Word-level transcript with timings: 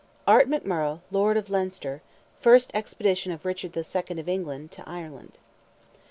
ART 0.25 0.49
McMURROGH, 0.49 0.99
LORD 1.11 1.37
OF 1.37 1.51
LEINSTER—FIRST 1.51 2.71
EXPEDITION 2.73 3.33
OF 3.33 3.45
RICHARD 3.45 3.77
II., 3.77 4.19
OF 4.19 4.27
ENGLAND, 4.29 4.71
TO 4.71 4.89
IRELAND. 4.89 5.37